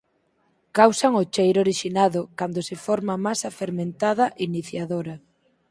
Causan 0.77 1.11
o 1.21 1.23
cheiro 1.33 1.59
orixinado 1.65 2.21
cando 2.39 2.59
se 2.67 2.75
forma 2.85 3.15
masa 3.25 3.55
fermentada 3.59 4.25
iniciadora. 4.47 5.15